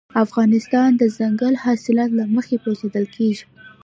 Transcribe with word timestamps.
افغانستان 0.25 0.89
د 0.95 0.97
دځنګل 1.09 1.53
حاصلات 1.63 2.09
له 2.19 2.23
مخې 2.35 2.55
پېژندل 2.63 3.05
کېږي. 3.15 3.45